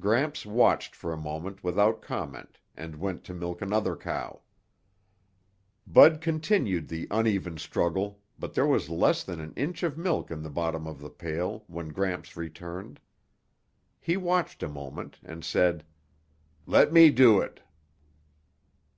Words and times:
Gramps 0.00 0.46
watched 0.46 0.96
for 0.96 1.12
a 1.12 1.16
moment 1.20 1.62
without 1.62 2.00
comment 2.00 2.58
and 2.74 2.96
went 2.96 3.22
to 3.24 3.34
milk 3.34 3.60
another 3.60 3.94
cow. 3.94 4.40
Bud 5.86 6.22
continued 6.22 6.88
the 6.88 7.06
uneven 7.10 7.58
struggle 7.58 8.22
but 8.38 8.54
there 8.54 8.66
was 8.66 8.88
less 8.88 9.22
than 9.22 9.40
an 9.40 9.52
inch 9.56 9.82
of 9.82 9.98
milk 9.98 10.30
in 10.30 10.42
the 10.42 10.48
bottom 10.48 10.86
of 10.86 11.00
the 11.00 11.10
pail 11.10 11.64
when 11.66 11.90
Gramps 11.90 12.34
returned. 12.34 12.98
He 14.00 14.16
watched 14.16 14.62
a 14.62 14.68
moment 14.70 15.20
and 15.22 15.44
said, 15.44 15.84
"Let 16.66 16.90
me 16.90 17.10
do 17.10 17.40
it." 17.40 17.60